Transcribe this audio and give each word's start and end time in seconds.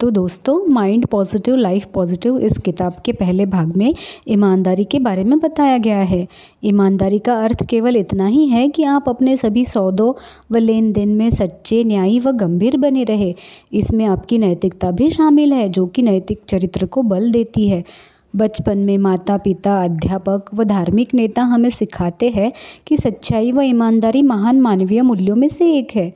तो 0.00 0.10
दोस्तों 0.10 0.66
mind 0.66 1.06
positive 1.06 1.56
life 1.56 1.86
positive 1.94 2.38
इस 2.38 2.58
किताब 2.58 2.94
के 3.04 3.12
पहले 3.12 3.46
भाग 3.46 3.76
में 3.76 3.94
ईमानदारी 4.28 4.84
के 4.84 4.98
बारे 4.98 5.24
में 5.24 5.38
बताया 5.40 5.78
गया 5.78 5.98
है। 5.98 6.26
ईमानदारी 6.64 7.18
का 7.18 7.34
अर्थ 7.34 7.64
केवल 7.64 7.96
इतना 7.96 8.26
ही 8.26 8.46
है 8.48 8.68
कि 8.68 8.84
आप 8.84 9.08
अपने 9.08 9.36
सभी 9.36 9.64
सौदों 9.64 10.12
व 10.52 10.56
लेन 10.56 10.92
देन 10.92 11.08
में 11.08 11.30
सच्चे, 11.30 11.84
न्यायी 11.84 12.20
व 12.20 12.32
गंभीर 12.32 12.76
बने 12.76 13.04
रहे। 13.04 13.34
इसमें 13.72 14.04
आपकी 14.04 14.38
नैतिकता 14.38 14.90
भी 14.90 15.10
शामिल 15.10 15.52
है, 15.52 15.68
जो 15.68 15.86
कि 15.86 16.02
नैतिक 16.02 16.40
चरित्र 16.48 16.86
को 16.86 17.02
बल 17.02 17.30
देती 17.32 17.68
है। 17.68 17.84
बचपन 18.36 18.78
में 18.78 18.98
माता 18.98 19.36
पिता 19.36 19.84
अध्यापक 19.84 20.44
व 20.54 20.64
धार्मिक 20.64 21.14
नेता 21.14 21.42
हमें 21.42 21.70
सिखाते 21.70 22.28
हैं 22.28 22.52
कि 22.86 22.96
सच्चाई 22.96 23.52
व 23.52 23.60
ईमानदारी 23.60 24.22
महान 24.22 24.60
मानवीय 24.60 25.02
मूल्यों 25.02 25.36
में 25.36 25.48
से 25.48 25.72
एक 25.72 25.88
है। 25.94 26.12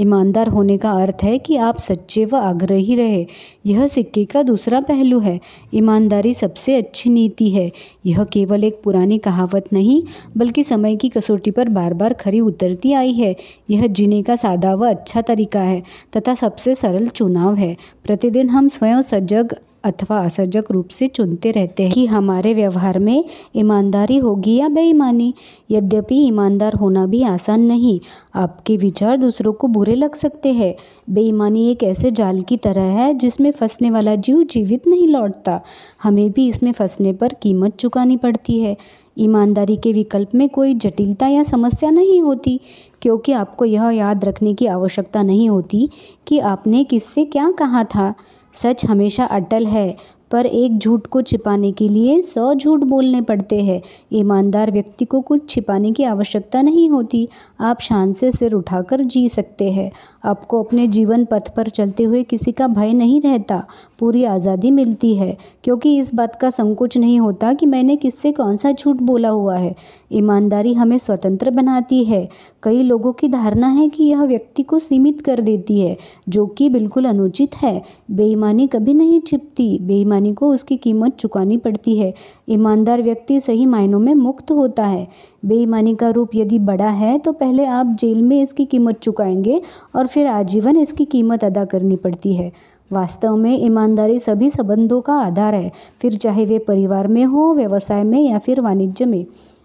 ईमानदार 0.00 0.48
होने 0.48 0.78
का 0.78 0.90
अर्थ 0.90 1.24
है 1.24 1.38
कि 1.38 1.56
आप 1.56 1.78
सच्चे 1.78 2.24
व 2.24 2.36
आग्रही 2.36 2.94
रहे। 2.94 3.26
यह 3.66 3.86
सिक्के 3.86 4.24
का 4.24 4.42
दूसरा 4.42 4.80
पहलू 4.80 5.18
है। 5.18 5.40
ईमानदारी 5.74 6.34
सबसे 6.34 6.76
अच्छी 6.76 7.10
नीति 7.10 7.50
है। 7.50 7.72
यह 8.06 8.24
केवल 8.24 8.64
एक 8.64 8.80
पुरानी 8.84 9.18
कहावत 9.18 9.64
नहीं, 9.72 10.02
बल्कि 10.36 10.64
समय 10.64 10.96
की 10.96 11.08
कसौटी 11.08 11.50
पर 11.50 11.68
बार 11.68 11.94
बार 11.94 12.12
खरी 12.12 12.40
उतरती 12.40 12.92
आई 12.92 13.12
है। 13.12 13.36
यह 13.70 13.86
जीने 13.86 14.22
का 14.22 14.36
सादा 14.36 14.74
व 14.74 14.90
अच्छा 14.90 15.20
तरीका 15.20 15.60
है, 15.60 15.82
तथा 16.16 16.34
सबसे 16.34 16.74
सरल 16.74 17.08
चुनाव 17.08 17.54
है। 17.54 17.76
प्रतिदिन 18.04 18.48
हम 18.48 18.68
स्वयं 18.68 19.02
सजग 19.02 19.56
अथवा 19.88 20.18
असजग 20.18 20.64
रूप 20.70 20.88
से 20.88 21.08
चुनते 21.08 21.50
रहते 21.50 21.82
हैं 21.82 21.92
कि 21.92 22.06
हमारे 22.06 22.54
व्यवहार 22.54 22.98
में 22.98 23.24
ईमानदारी 23.56 24.16
होगी 24.18 24.56
या 24.56 24.68
बेईमानी। 24.68 25.32
यद्यपि 25.70 26.16
ईमानदार 26.18 26.74
होना 26.74 27.06
भी 27.06 27.22
आसान 27.22 27.60
नहीं, 27.60 27.98
आपके 28.34 28.76
विचार 28.76 29.16
दूसरों 29.16 29.52
को 29.52 29.68
बुरे 29.68 29.94
लग 29.94 30.14
सकते 30.14 30.52
हैं। 30.52 30.74
बेईमानी 31.10 31.68
एक 31.70 31.82
ऐसे 31.82 32.10
जाल 32.10 32.40
की 32.40 32.56
तरह 32.56 32.90
है 32.92 33.12
जिसमें 33.14 33.50
फंसने 33.50 33.90
वाला 33.90 34.14
जीव 34.14 34.42
जीवित 34.42 34.86
नहीं 34.86 35.08
लौटता। 35.08 35.60
हमें 36.02 36.30
भी 36.32 36.48
इसमें 36.48 36.72
फंसने 36.72 37.12
पर 37.12 37.34
कीमत 37.42 37.76
चुकानी 37.76 38.16
पड़ती 38.16 38.60
है। 38.60 38.76
ईमानदारी 39.18 39.76
के 39.76 39.92
विकल्प 39.92 40.34
में 40.34 40.48
कोई 40.48 40.74
जटिलता 40.74 41.26
या 41.26 41.42
समस्या 41.42 41.90
नहीं 41.90 42.20
होती, 42.22 42.60
क्योंकि 43.02 43.32
आपको 43.32 43.64
यह 43.64 43.88
याद 43.90 44.24
रखने 44.24 44.52
की 44.54 44.66
आवश्यकता 44.66 45.22
नहीं 45.22 45.48
होती 45.50 45.88
कि 46.26 46.38
आपने 46.38 46.84
किससे 46.84 47.24
क्या 47.24 47.50
कहा 47.50 47.84
था। 47.84 48.14
सच 48.62 48.84
हमेशा 48.84 49.24
अटल 49.24 49.66
है। 49.66 49.96
पर 50.30 50.46
एक 50.46 50.78
झूठ 50.78 51.06
को 51.06 51.22
छिपाने 51.22 51.72
के 51.72 51.88
लिए 51.88 52.20
सौ 52.22 52.54
झूठ 52.54 52.80
बोलने 52.80 53.20
पड़ते 53.20 53.62
हैं। 53.62 53.82
ईमानदार 54.12 54.72
व्यक्ति 54.72 55.04
को 55.04 55.20
कुछ 55.20 55.48
छिपाने 55.50 55.92
की 55.92 56.02
आवश्यकता 56.02 56.62
नहीं 56.62 56.90
होती। 56.90 57.28
आप 57.60 57.80
शान 57.80 58.12
से 58.12 58.32
सिर 58.32 58.52
उठाकर 58.52 59.04
जी 59.04 59.28
सकते 59.28 59.70
हैं। 59.70 59.90
आपको 60.24 60.62
अपने 60.62 60.86
जीवन 60.86 61.24
पथ 61.24 61.54
पर 61.54 61.68
चलते 61.68 62.02
हुए 62.02 62.22
किसी 62.22 62.52
का 62.52 62.68
भय 62.68 62.92
नहीं 62.92 63.20
रहता। 63.20 63.66
पूरी 63.98 64.24
आज़ादी 64.24 64.70
मिलती 64.70 65.14
है। 65.14 65.36
क्योंकि 65.64 65.98
इस 65.98 66.14
बात 66.14 66.36
का 66.36 66.50
संकोच 66.50 66.96
नहीं 66.98 67.20
होता 67.20 67.52
कि 67.52 67.66
मैंने 67.66 67.96
किससे 67.96 68.32
कौन 68.32 68.56
सा 68.56 68.72
झूठ 68.72 68.96
बोला 68.96 69.28
हुआ 69.28 69.56
है। 69.56 69.74
ईमानदारी 70.12 70.74
हमें 70.74 70.98
स्वतंत्र 70.98 71.50
बनाती 71.50 72.04
है। 72.04 72.28
कई 72.62 72.82
लोगों 72.82 73.12
की 73.12 73.28
धारणा 73.28 73.68
है 73.68 73.88
कि 73.88 74.04
यह 74.04 74.22
व्यक्ति 74.22 74.62
को 74.62 74.78
सीमित 74.78 75.20
कर 75.20 75.40
देती 75.40 75.80
है, 75.80 75.96
जो 76.28 76.46
कि 76.46 76.68
बिल्कुल 76.68 77.04
अनुचित 77.04 77.54
है। 77.54 77.82
बेईमानी 78.10 78.66
कभी 78.66 78.94
नहीं 78.94 79.20
छिपती। 79.20 79.78
बेईमानी 80.18 80.34
को 80.34 80.50
उसकी 80.52 80.76
कीमत 80.76 81.16
चुकानी 81.16 81.56
पड़ती 81.56 81.96
है। 81.98 82.12
ईमानदार 82.48 83.02
व्यक्ति 83.02 83.38
सही 83.40 83.66
मायनों 83.66 83.98
में 83.98 84.14
मुक्त 84.14 84.50
होता 84.50 84.86
है। 84.86 85.06
बेईमानी 85.44 85.94
का 85.94 86.08
रूप 86.08 86.30
यदि 86.34 86.58
बड़ा 86.58 86.88
है 86.88 87.18
तो 87.18 87.32
पहले 87.32 87.64
आप 87.66 87.96
जेल 88.00 88.22
में 88.22 88.40
इसकी 88.42 88.64
कीमत 88.64 88.98
चुकाएँगे 88.98 89.60
और 89.96 90.06
फिर 90.06 90.26
आजीवन 90.26 90.76
इसकी 90.76 91.04
कीमत 91.04 91.44
अदा 91.44 91.64
करनी 91.64 91.96
पड़ती 91.96 92.34
है। 92.34 92.52
वास्तव 92.90 93.36
में 93.36 93.58
ईमानदारी 93.58 94.18
सभी 94.18 94.50
संबंधों 94.50 95.00
का 95.00 95.14
आधार 95.14 95.54
है, 95.54 95.70
फिर 96.00 96.14
चाहे 96.14 96.44
वे 96.44 96.58
परिवार 96.58 97.06
में 97.06 97.24
हो, 97.24 97.54
व्यवसाय 97.54 98.04
में 98.04 98.20
या 98.20 98.38
फिर 98.38 98.60
वाणिज्य 98.60 99.04
में। 99.04 99.24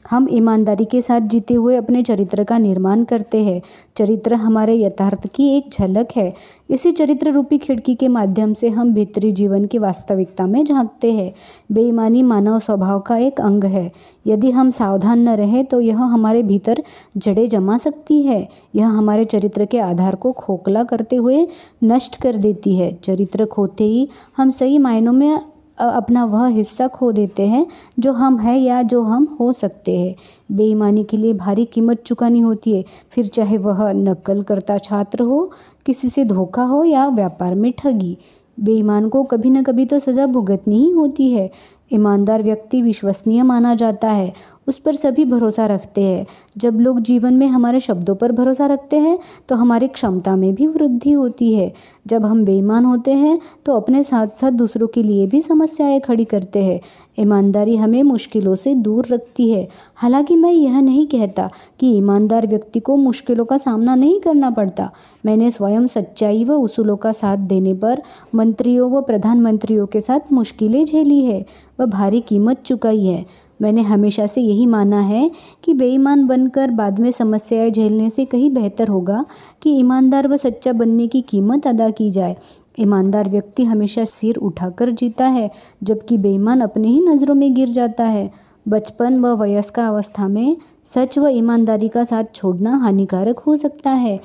हम 0.10 0.28
ईमानदारी 0.30 0.86
के 0.86 1.02
साथ 1.02 1.22
जीते 1.22 1.54
हुए 1.54 1.76
अपने 1.76 2.04
चरित्र 2.04 2.44
का 2.44 2.58
निर्माण 2.58 3.04
करते 3.04 3.44
हैं। 3.44 3.62
चरित्र 3.98 4.36
हमारे 4.36 4.76
यथार्थ 4.76 5.28
की 5.28 5.48
एक 5.48 5.70
झलक 5.74 6.08
है। 6.16 6.34
इसी 6.70 6.92
चरित्र 6.92 7.32
रूपी 7.32 7.58
खिड़की 7.58 7.96
के 7.96 8.08
माध्यम 8.08 8.54
से 8.54 8.70
हम 8.70 8.94
भीतरी 8.94 9.32
जीवन 9.32 9.66
की 9.66 9.78
वास्तविकता 9.78 10.48
में 10.48 10.64
झांकते 10.66 11.12
हैं। 11.12 11.34
बेईमानी 11.72 12.24
मानव 12.24 12.60
स्वभाव 12.60 13.00
का 13.00 13.18
एक 13.18 13.42
अंग 13.42 13.64
है। 13.64 13.92
यदि 14.28 14.52
हम 14.52 14.70
सावधान 14.70 15.20
न 15.20 15.36
रहें 15.36 15.66
तो 15.66 15.82
यह 15.82 15.98
हमारे 15.98 16.44
भीतर 16.44 16.84
जड़ें 17.18 17.50
जमा 17.50 17.78
सकती 17.78 18.22
है। 18.22 18.48
यह 18.76 18.88
हमारे 18.88 19.26
चरित्र 19.26 19.66
के 19.66 19.80
आधार 19.80 20.16
को 20.16 20.32
खोखला 20.32 20.84
करते 20.84 21.16
हुए 21.16 21.48
नष्ट 21.84 22.22
कर 22.22 22.36
देती 22.36 22.76
है। 22.76 22.94
चरित्र 22.94 23.46
खोते 23.46 23.84
ही 23.84 24.08
हम 24.38 24.52
सही 24.52 24.78
मायनों 24.78 25.14
में 25.14 25.40
अपना 25.78 26.24
वह 26.26 26.46
हिस्सा 26.48 26.88
खो 26.88 27.12
देते 27.12 27.48
हैं, 27.48 27.66
जो 28.00 28.12
हम 28.14 28.38
हैं 28.40 28.58
या 28.58 28.82
जो 28.82 29.02
हम 29.04 29.26
हो 29.40 29.52
सकते 29.54 29.98
हैं। 29.98 30.16
बेईमानी 30.52 31.04
के 31.04 31.18
लिए 31.18 31.34
भारी 31.34 31.66
कीमत 31.66 32.04
चुकानी 32.06 32.40
होती 32.40 32.76
है। 32.78 32.84
फिर 33.12 33.28
चाहे 33.28 33.58
वह 33.58 33.92
नकल 33.94 34.42
करता 34.44 34.78
छात्र 34.78 35.24
हो, 35.24 35.52
किसी 35.86 36.10
से 36.10 36.26
धोखा 36.26 36.64
हो 36.64 36.84
या 36.84 37.08
व्यापार 37.08 37.56
में 37.56 37.72
ठगी, 37.78 38.18
बेईमान 38.58 39.08
को 39.10 39.24
कभी 39.24 39.50
न 39.50 39.64
कभी 39.64 39.86
तो 39.86 40.00
सज़ा 40.00 40.26
भुगतनी 40.26 40.80
ही 40.80 40.90
होती 40.92 41.32
है। 41.32 41.50
ईमानदार 41.92 42.44
व्यक्ति 42.44 42.82
विश्वसनीय 42.82 43.44
माना 43.44 43.74
जाता 43.76 44.10
है 44.10 44.34
उस 44.68 44.78
पर 44.78 44.96
सभी 44.96 45.26
भरोसा 45.26 45.66
रखते 45.66 46.02
हैं। 46.02 46.26
जब 46.58 46.80
लोग 46.80 47.00
जीवन 47.00 47.34
में 47.34 47.48
हमारे 47.48 47.80
शब्दों 47.80 48.16
पर 48.16 48.32
भरोसा 48.32 48.66
रखते 48.66 49.00
हैं 49.00 49.18
तो 49.50 49.56
हमारी 49.56 49.88
क्षमता 49.88 50.36
में 50.36 50.54
भी 50.56 50.68
वृद्धि 50.68 51.12
होती 51.12 51.54
है। 51.54 51.72
जब 52.08 52.26
हम 52.26 52.44
बेईमान 52.46 52.86
होते 52.86 53.14
हैं 53.14 53.40
तो 53.66 53.76
अपने 53.76 54.04
साथ 54.04 54.28
साथ 54.36 54.52
दूसरों 54.52 54.88
के 54.88 55.04
लिए 55.04 55.28
भी 55.28 55.42
समस्याएँ 55.42 56.00
खड़ी 56.00 56.26
करते 56.26 56.64
हैं। 56.64 56.80
ईमानदारी 57.20 57.76
हमें 57.76 58.02
मुश्किलों 58.04 58.56
से 58.56 58.74
दूर 58.76 59.08
रखती 59.08 59.50
है। 59.52 59.68
हालाँकि 59.96 60.36
मैं 60.36 60.52
यह 60.52 60.80
नहीं 60.82 61.06
कहता 61.08 61.50
कि 61.80 61.92
ईमानदार 61.98 62.48
व्यक्ति 62.48 62.80
को 62.80 62.96
मुश्किलों 62.96 63.46
का 63.46 63.58
सामना 63.58 63.96
नहीं 63.96 64.20
करना 64.20 64.50
पड़ता। 64.50 64.90
मैंने 65.26 65.52
स्वयं 65.52 65.88
सच्चाई 65.88 66.44
व 66.46 66.54
उसूलों 66.54 66.98
का 66.98 67.12
साथ 67.12 67.38
देने 67.38 67.74
पर 67.74 68.02
मंत्रियों 68.36 68.92
व 68.92 69.02
प्रधानमंत्रियों 69.02 69.86
के 69.86 70.02
साथ 70.02 70.32
मुश्किलें 70.34 70.84
झेली 70.86 71.24
है। 71.26 71.46
व 71.80 71.86
भारी 71.86 72.20
कीमत 72.22 72.62
चुकाई 72.66 73.06
है। 73.06 73.26
मैंने 73.64 73.82
हमेशा 73.82 74.26
से 74.26 74.42
यही 74.42 74.66
माना 74.66 75.00
है 75.00 75.32
कि 75.64 75.74
बेईमान 75.74 76.28
बनकर 76.28 76.72
बाद 76.72 77.00
में 77.00 77.12
समस्याएँ 77.12 77.72
झेलने 77.72 78.10
से 78.10 78.26
कहीं 78.26 78.50
बेहतर 78.50 78.88
होगा 78.88 79.26
कि 79.62 79.72
ईमानदार 79.80 80.28
व 80.28 80.38
सच्चा 80.38 80.74
बनने 80.74 81.08
की 81.08 81.22
कीमत 81.22 81.68
अदा 81.68 81.90
की 81.90 82.10
जाए। 82.10 82.36
ईमानदार 82.80 83.30
व्यक्ति 83.30 83.64
हमेशा 83.64 84.04
सिर 84.04 84.36
उठाकर 84.36 84.92
जीता 84.92 85.26
है, 85.26 85.50
जबकि 85.84 86.18
बेईमान 86.18 86.62
अपने 86.62 86.88
ही 86.88 87.00
नज़रों 87.00 87.36
में 87.36 87.54
गिर 87.54 87.70
जाता 87.70 88.04
है। 88.04 88.32
बचपन 88.68 89.20
व 89.20 89.28
वयस्क 89.28 89.80
अवस्था 89.80 90.28
में 90.28 90.58
सच 90.86 91.18
व 91.20 91.28
ईमानदारी 91.28 91.88
का 91.88 92.04
साथ 92.04 92.24
छोड़ना 92.36 92.78
हानिकारक 92.78 93.40
हो 93.40 93.56
सकता 93.56 93.90
है। 93.90 94.20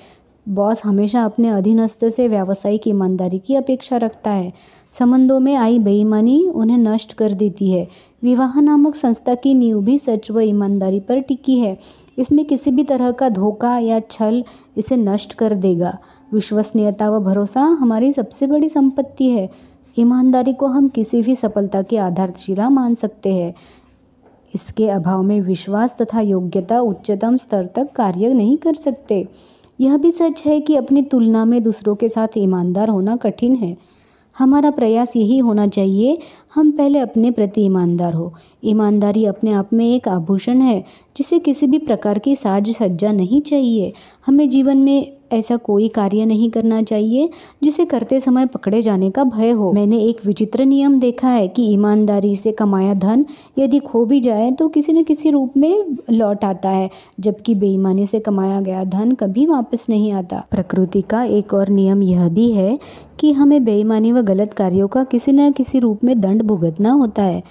बॉस 0.49 0.85
हमेशा 0.85 1.25
अपने 1.25 1.49
अधीनस्थ 1.49 2.09
से 2.09 2.29
व्यावसायिक 2.29 2.89
ईमानदारी 2.89 3.39
की 3.39 3.55
अपेक्षा 3.55 3.97
रखता 3.97 4.31
है। 4.31 4.53
संबंधों 4.93 5.41
में 5.41 5.55
आई 5.55 5.79
बेईमानी 5.79 6.49
उन्हें 6.49 6.79
नष्ट 6.79 7.13
कर 7.13 7.33
देती 7.33 7.71
है। 7.71 7.89
विवाह 8.23 8.61
नामक 8.61 8.95
संस्था 8.95 9.35
की 9.35 9.55
नींव 9.55 9.81
भी 9.81 9.99
सच 9.99 10.31
व 10.31 10.41
ईमानदारी 10.41 11.01
पर 11.01 11.21
टिकी 11.21 11.59
है। 11.59 11.79
इसमें 12.19 12.45
किसी 12.45 12.71
भी 12.71 12.85
तरह 12.85 13.11
का 13.11 13.29
धोखा 13.29 13.79
या 13.79 14.01
छल 14.01 14.45
इसे 14.77 14.97
नष्ट 14.97 15.35
कर 15.35 15.55
देगा। 15.55 15.99
विश्वसनीयता 16.35 17.11
व 17.11 17.21
भरोसा 17.21 17.63
हमारी 17.63 18.13
सबसे 18.13 18.47
बड़ी 18.47 18.69
संपत्ति 18.69 19.31
है। 19.31 19.49
ईमानदारी 19.99 20.53
को 20.53 20.67
हम 20.67 20.89
किसी 20.89 21.23
भी 21.23 21.35
सफलता 21.35 21.83
की 21.83 21.97
आधारशिला 21.97 22.69
मान 22.69 22.95
सकते 22.95 23.35
हैं। 23.35 23.55
इसके 24.55 24.89
अभाव 24.89 25.23
में 25.23 25.41
विश्वास 25.41 25.97
तथा 26.03 26.21
योग्यता 26.21 26.81
उच्चतम 26.81 27.37
स्तर 27.37 27.67
तक 27.67 27.93
कार्य 27.93 28.35
नहीं 28.35 28.57
कर 28.57 28.75
सकते। 28.75 29.29
यह 29.81 29.97
भी 29.97 30.11
सच 30.11 30.43
है 30.47 30.61
कि 30.61 30.77
अपनी 30.77 31.03
तुलना 31.03 31.45
में 31.45 31.63
दूसरों 31.63 31.97
के 31.97 32.09
साथ 32.09 32.29
ईमानदार 32.37 32.89
होना 32.89 33.17
कठिन 33.17 33.55
है। 33.55 33.77
हमारा 34.39 34.71
प्रयास 34.71 35.17
यही 35.17 35.39
होना 35.39 35.69
चाहिए, 35.69 36.19
हम 36.55 36.71
पहले 36.71 36.99
अपने 36.99 37.31
प्रति 37.31 37.63
ईमानदार 37.63 38.15
हो। 38.15 38.35
ईमानदारी 38.65 39.25
अपने 39.25 39.53
आप 39.53 39.73
में 39.73 39.95
एक 39.95 40.09
आभूषण 40.09 40.61
है, 40.61 40.85
जिसे 41.17 41.39
किसी 41.39 41.67
भी 41.67 41.79
प्रकार 41.79 42.19
की 42.19 42.37
साज 42.37 42.71
सज्जा 42.71 43.13
नहीं 43.13 43.41
चाहिए। 43.41 43.93
हमें 44.27 44.49
जीवन 44.49 44.77
में 44.77 45.18
ऐसा 45.33 45.57
कोई 45.59 45.89
कार्य 45.89 46.25
नहीं 46.27 46.51
करना 46.51 46.83
चाहिए, 46.83 47.29
जिसे 47.63 47.85
करते 47.85 48.21
समय 48.21 48.47
पकड़े 48.47 48.83
जाने 48.83 49.11
का 49.11 49.25
भय 49.27 49.51
हो। 49.51 49.73
मैंने 49.73 49.99
एक 50.01 50.25
विचित्र 50.27 50.65
नियम 50.65 50.99
देखा 51.01 51.29
है 51.29 51.47
कि 51.49 51.67
ईमानदारी 51.73 52.35
से 52.37 52.53
कमाया 52.53 52.95
धन 52.97 53.25
यदि 53.59 53.79
खो 53.79 54.05
भी 54.05 54.21
जाए 54.21 54.51
तो 54.51 54.69
किसी 54.69 54.93
न 54.93 55.03
किसी 55.03 55.31
रूप 55.31 55.57
में 55.57 55.97
लौट 56.11 56.45
आता 56.45 56.71
है, 56.71 56.91
जबकि 57.21 57.55
बेईमानी 57.55 58.07
से 58.07 58.21
कमाया 58.21 58.61
गया 58.61 58.85
धन 58.87 59.13
कभी 59.13 59.47
वापस 59.47 59.87
नहीं 59.89 60.13
आता। 60.13 60.45
प्रकृति 60.51 61.01
का 61.01 61.23
एक 61.25 61.55
और 61.55 61.69
नियम 61.71 62.03
यह 62.03 62.29
भी 62.29 62.51
है 62.53 62.79
कि 63.21 63.33
हमें 63.33 63.65
बेईमानी 63.65 64.13
व 64.13 64.23
गलत 64.23 64.53
कार्यों 64.53 64.89
का 64.89 65.03
किसी 65.05 65.33
न 65.33 65.51
किसी 65.53 65.79
रूप 65.79 66.05
में 66.05 66.21
दंड 66.21 66.43
भुगतना 66.43 66.91
होता 66.93 67.23
है। 67.23 67.43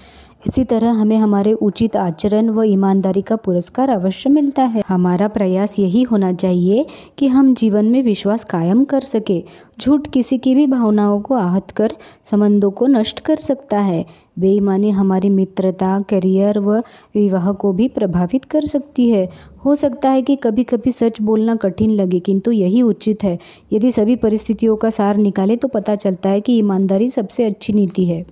इसी 0.44 0.64
तरह 0.64 0.92
हमें 0.92 1.18
हमारे 1.18 1.54
उचित 1.54 1.96
आचरण 1.96 2.50
व 2.50 2.64
ईमानदारी 2.64 3.22
का 3.22 3.36
पुरस्कार 3.36 3.90
अवश्य 3.90 4.30
मिलता 4.30 4.64
है। 4.64 4.84
हमारा 4.88 5.28
प्रयास 5.28 5.78
यही 5.80 6.04
होना 6.04 6.32
चाहिए 6.34 6.86
कि 7.18 7.28
हम 7.28 7.54
जीवन 7.54 7.86
में 7.86 8.02
विश्वास 8.04 8.44
कायम 8.44 8.84
कर 8.84 9.02
सके। 9.02 9.44
झूठ 9.82 10.08
किसी 10.08 10.38
की 10.38 10.54
भी 10.56 10.68
भावनाओं 10.68 11.20
को 11.22 11.36
आहत 11.36 11.72
कर, 11.72 11.92
संबंधों 12.32 12.72
को 12.72 12.88
नष्ट 12.88 13.20
कर 13.20 13.36
सकता 13.36 13.80
है। 13.80 14.06
बेईमानी 14.40 14.90
हमारी 14.90 15.30
मित्रता, 15.30 16.00
करियर 16.00 16.60
व 16.60 16.78
विवाह 17.16 17.52
को 17.52 17.74
भी 17.74 17.88
प्रभावित 17.88 18.46
कर 18.46 18.66
सकती 18.66 19.10
है। 19.10 19.28
हो 19.66 19.76
सकता 19.76 20.10
है 20.10 20.22
कि 20.22 20.36
कभी 20.36 20.64
कभी 20.64 20.92
सच 20.92 21.22
बोलना 21.22 21.56
कठिन 21.56 21.92
लगे, 21.92 22.20
किंतु 22.20 22.52
यही 22.52 22.82
उचित 22.82 23.24
है। 23.24 23.38
यदि 23.74 23.92
सभी 23.92 24.16
परिस्थितियों 24.16 24.76
का 24.76 24.90
सार 24.90 25.18
निकाले 25.18 25.56
तो 25.56 25.68
पता 25.68 25.96
चलता 25.96 26.30
है 26.30 26.42
कि 26.42 26.58
ईमानदारी 26.58 27.10
सबसे 27.10 27.46
अच्छी 27.46 27.74
नीति 27.74 28.06
है। 28.06 28.26